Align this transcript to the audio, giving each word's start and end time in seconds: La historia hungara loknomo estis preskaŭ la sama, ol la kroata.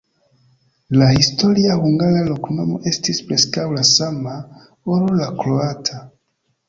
La 1.01 1.09
historia 1.17 1.75
hungara 1.83 2.23
loknomo 2.29 2.79
estis 2.93 3.21
preskaŭ 3.27 3.67
la 3.77 3.87
sama, 3.93 4.35
ol 4.97 5.07
la 5.21 5.29
kroata. 5.43 6.01